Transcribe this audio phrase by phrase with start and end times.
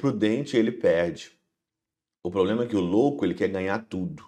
[0.00, 1.30] prudente ele perde.
[2.24, 4.24] O problema é que o louco ele quer ganhar tudo.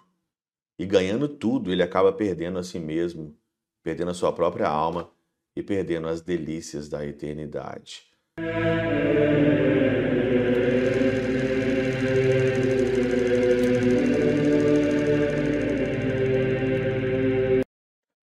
[0.77, 3.35] E ganhando tudo, ele acaba perdendo a si mesmo,
[3.83, 5.11] perdendo a sua própria alma
[5.55, 8.03] e perdendo as delícias da eternidade.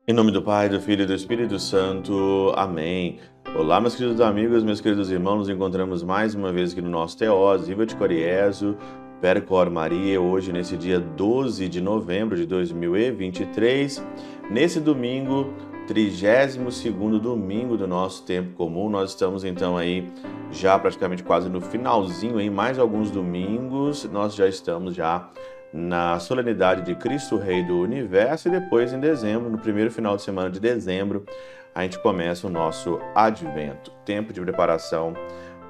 [0.07, 2.51] Em nome do Pai, do Filho e do Espírito Santo.
[2.55, 3.19] Amém.
[3.53, 7.17] Olá, meus queridos amigos, meus queridos irmãos, nos encontramos mais uma vez aqui no nosso
[7.17, 8.77] Teós, Viva de Coriezo,
[9.19, 14.01] Percor Maria, hoje nesse dia 12 de novembro de 2023,
[14.49, 15.53] nesse domingo,
[15.85, 20.09] 32º domingo do nosso tempo comum, nós estamos então aí
[20.49, 25.29] já praticamente quase no finalzinho, em mais alguns domingos, nós já estamos já
[25.73, 30.21] na solenidade de Cristo Rei do Universo e depois em dezembro, no primeiro final de
[30.21, 31.25] semana de dezembro,
[31.73, 35.13] a gente começa o nosso advento, tempo de preparação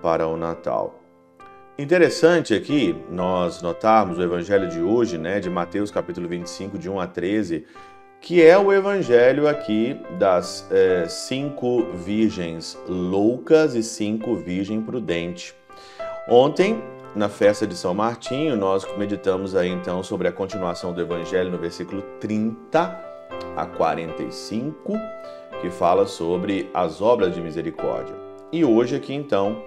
[0.01, 0.99] para o Natal.
[1.77, 6.99] Interessante aqui nós notarmos o evangelho de hoje, né, de Mateus capítulo 25, de 1
[6.99, 7.65] a 13,
[8.19, 15.55] que é o evangelho aqui das é, cinco virgens loucas e cinco virgens prudentes.
[16.29, 16.83] Ontem,
[17.15, 21.57] na festa de São Martinho, nós meditamos aí então sobre a continuação do evangelho no
[21.57, 23.11] versículo 30
[23.55, 24.93] a 45,
[25.61, 28.15] que fala sobre as obras de misericórdia.
[28.51, 29.63] E hoje aqui então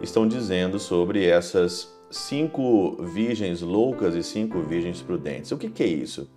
[0.00, 5.52] estão dizendo sobre essas cinco virgens loucas e cinco virgens prudentes.
[5.52, 6.28] O que, que é isso?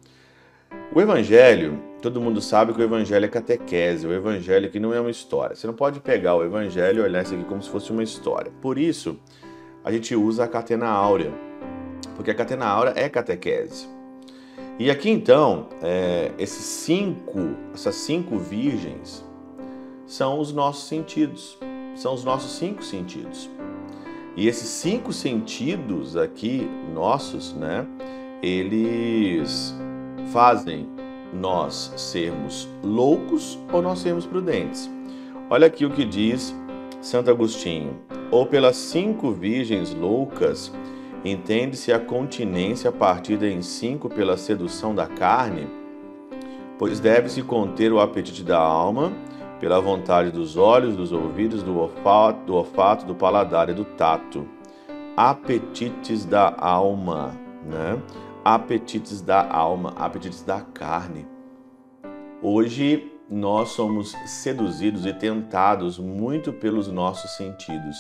[0.94, 5.00] O Evangelho, todo mundo sabe que o Evangelho é catequese, o Evangelho que não é
[5.00, 5.56] uma história.
[5.56, 8.52] Você não pode pegar o Evangelho e olhar isso aqui como se fosse uma história.
[8.62, 9.18] Por isso,
[9.84, 11.32] a gente usa a catena áurea,
[12.16, 13.97] porque a catena áurea é catequese.
[14.80, 19.26] E aqui então, é, esses cinco, essas cinco virgens
[20.06, 21.58] são os nossos sentidos
[21.98, 23.50] são os nossos cinco sentidos.
[24.36, 27.86] E esses cinco sentidos aqui nossos, né,
[28.42, 29.76] eles
[30.32, 30.88] fazem
[31.34, 34.90] nós sermos loucos ou nós sermos prudentes.
[35.50, 36.56] Olha aqui o que diz
[37.02, 38.00] Santo Agostinho:
[38.30, 40.72] ou pelas cinco virgens loucas,
[41.24, 45.68] entende-se a continência partida em cinco pela sedução da carne,
[46.78, 49.12] pois deve-se conter o apetite da alma
[49.60, 54.48] pela vontade dos olhos, dos ouvidos, do olfato, do, olfato, do paladar e do tato.
[55.16, 57.36] Apetites da alma,
[57.66, 58.00] né?
[58.46, 61.28] Apetites da alma, apetites da carne.
[62.42, 67.98] Hoje nós somos seduzidos e tentados muito pelos nossos sentidos.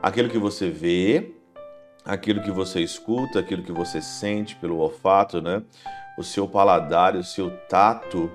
[0.00, 1.34] Aquilo que você vê,
[2.06, 5.62] aquilo que você escuta, aquilo que você sente pelo olfato, né?
[6.16, 8.30] O seu paladar, o seu tato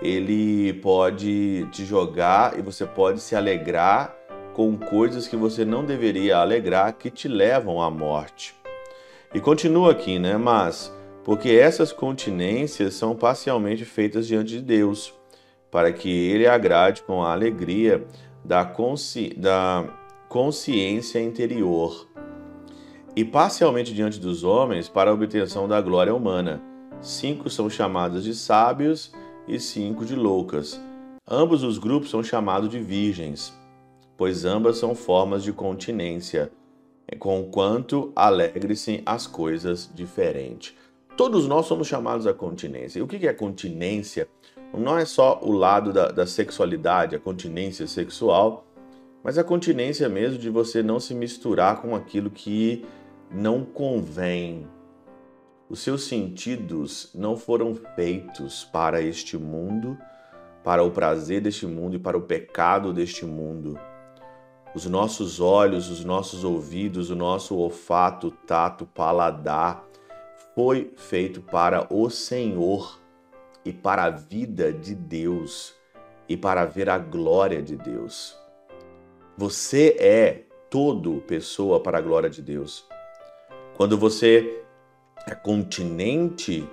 [0.00, 4.12] ele pode te jogar e você pode se alegrar
[4.52, 8.54] com coisas que você não deveria alegrar que te levam à morte.
[9.32, 10.36] E continua aqui, né?
[10.36, 10.92] Mas
[11.24, 15.14] porque essas continências são parcialmente feitas diante de Deus,
[15.70, 18.04] para que ele agrade com a alegria
[18.44, 19.32] da, consci...
[19.36, 19.84] da
[20.28, 22.08] consciência interior,
[23.14, 26.62] e parcialmente diante dos homens para a obtenção da glória humana.
[27.00, 29.12] Cinco são chamados de sábios
[29.46, 30.80] e cinco de loucas.
[31.28, 33.52] Ambos os grupos são chamados de virgens,
[34.16, 36.50] pois ambas são formas de continência,
[37.18, 40.74] conquanto alegre-se as coisas diferentes.
[41.16, 42.98] Todos nós somos chamados à continência.
[42.98, 44.26] E o que é continência?
[44.72, 48.64] Não é só o lado da, da sexualidade, a continência sexual,
[49.22, 52.84] mas a continência mesmo de você não se misturar com aquilo que
[53.32, 54.68] não convém,
[55.72, 59.96] os seus sentidos não foram feitos para este mundo,
[60.62, 63.78] para o prazer deste mundo e para o pecado deste mundo.
[64.74, 69.82] Os nossos olhos, os nossos ouvidos, o nosso olfato, tato, paladar
[70.54, 73.00] foi feito para o Senhor
[73.64, 75.74] e para a vida de Deus
[76.28, 78.36] e para ver a glória de Deus.
[79.38, 82.91] Você é todo pessoa para a glória de Deus.
[83.82, 84.62] Quando você
[85.26, 86.64] é continente,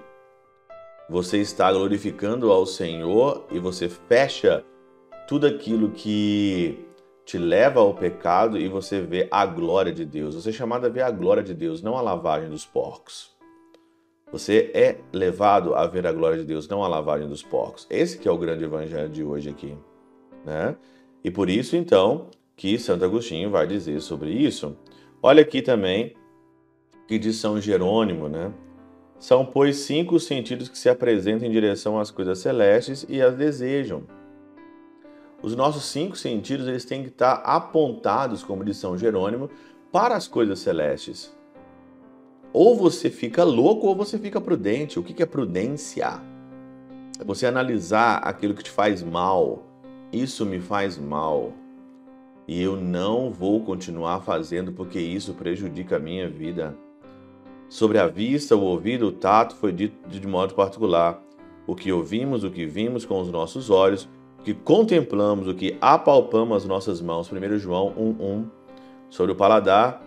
[1.10, 4.64] você está glorificando ao Senhor e você fecha
[5.28, 6.86] tudo aquilo que
[7.26, 10.36] te leva ao pecado e você vê a glória de Deus.
[10.36, 13.36] Você é chamado a ver a glória de Deus, não a lavagem dos porcos.
[14.32, 17.88] Você é levado a ver a glória de Deus, não a lavagem dos porcos.
[17.90, 19.76] Esse que é o grande evangelho de hoje aqui,
[20.46, 20.78] né?
[21.24, 24.78] E por isso então que Santo Agostinho vai dizer sobre isso.
[25.24, 26.16] Olha aqui também
[27.10, 28.54] que de São Jerônimo, né?
[29.18, 34.04] São, pois, cinco sentidos que se apresentam em direção às coisas celestes e as desejam.
[35.42, 39.50] Os nossos cinco sentidos eles têm que estar apontados, como de São Jerônimo,
[39.92, 41.36] para as coisas celestes.
[42.54, 45.00] Ou você fica louco ou você fica prudente.
[45.00, 46.22] O que é prudência?
[47.20, 49.64] É você analisar aquilo que te faz mal.
[50.14, 51.54] Isso me faz mal.
[52.48, 56.78] E eu não vou continuar fazendo porque isso prejudica a minha vida.
[57.70, 61.22] Sobre a vista, o ouvido, o tato foi dito de modo particular.
[61.68, 65.78] O que ouvimos, o que vimos com os nossos olhos, o que contemplamos, o que
[65.80, 67.32] apalpamos as nossas mãos.
[67.32, 68.46] 1 João 1,1.
[69.08, 70.02] Sobre o paladar,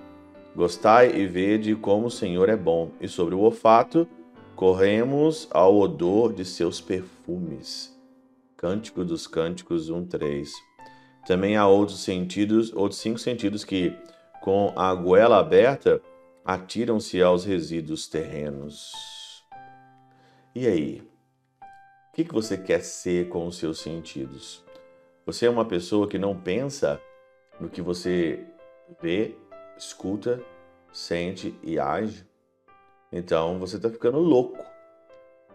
[0.56, 2.90] gostai e vede como o Senhor é bom.
[3.00, 4.08] E sobre o olfato,
[4.56, 7.96] corremos ao odor de seus perfumes.
[8.56, 10.48] Cântico dos Cânticos 1,3.
[11.28, 13.92] Também há outros sentidos, outros cinco sentidos que,
[14.40, 16.02] com a goela aberta,
[16.44, 18.92] atiram-se aos resíduos terrenos.
[20.54, 21.02] E aí?
[22.10, 24.62] O que, você quer ser com os seus sentidos?
[25.24, 27.00] Você é uma pessoa que não pensa
[27.58, 28.44] no que você
[29.00, 29.34] vê,
[29.78, 30.42] escuta,
[30.92, 32.26] sente e age?
[33.10, 34.62] Então você está ficando louco.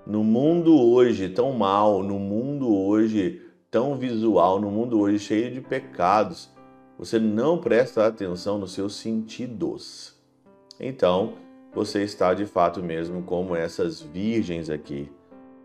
[0.06, 5.62] No mundo hoje tão mal, no mundo hoje tão visual, no mundo hoje cheio de
[5.62, 6.50] pecados,
[6.98, 10.17] você não presta atenção nos seus sentidos.
[10.79, 11.35] Então,
[11.74, 15.12] você está de fato mesmo como essas virgens aqui.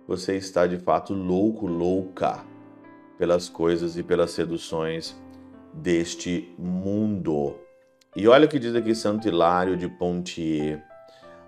[0.06, 2.44] Você está de fato louco, louca
[3.18, 5.16] pelas coisas e pelas seduções
[5.72, 7.56] deste mundo.
[8.16, 10.82] E olha o que diz aqui Santo Hilário de Pontier.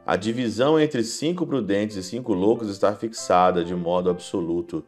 [0.07, 4.85] A divisão entre cinco prudentes e cinco loucos está fixada de modo absoluto,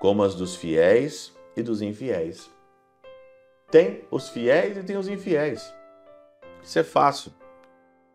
[0.00, 2.50] como as dos fiéis e dos infiéis.
[3.70, 5.72] Tem os fiéis e tem os infiéis.
[6.62, 7.32] Isso é fácil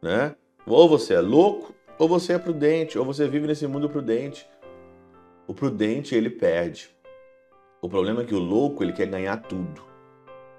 [0.05, 0.35] né?
[0.67, 4.47] Ou você é louco, ou você é prudente, ou você vive nesse mundo prudente.
[5.47, 6.95] O prudente, ele perde.
[7.81, 9.81] O problema é que o louco, ele quer ganhar tudo.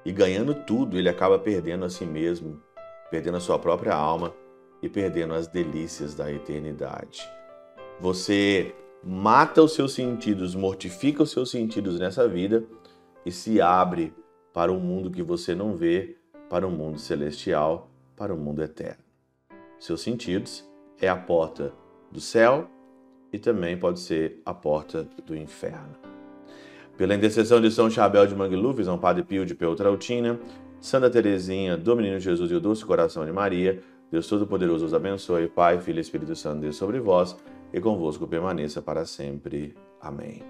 [0.05, 2.61] E ganhando tudo, ele acaba perdendo a si mesmo,
[3.09, 4.35] perdendo a sua própria alma
[4.83, 7.23] e perdendo as delícias da eternidade.
[8.01, 12.65] Você mata os seus sentidos, mortifica os seus sentidos nessa vida
[13.25, 14.13] e se abre
[14.53, 16.17] para um mundo que você não vê,
[16.51, 19.06] para um mundo celestial, para um mundo eterno
[19.79, 20.69] seus sentidos,
[21.01, 21.73] é a porta
[22.11, 22.69] do céu
[23.33, 25.95] e também pode ser a porta do inferno.
[26.97, 30.41] Pela intercessão de São Chabel de Mangluf, São Padre Pio de Peltrautina,
[30.81, 35.49] Santa Teresinha do Menino Jesus e o Doce Coração de Maria, Deus Todo-Poderoso os abençoe,
[35.49, 37.37] Pai, Filho e Espírito Santo, Deus sobre vós
[37.73, 39.75] e convosco permaneça para sempre.
[40.01, 40.43] Amém.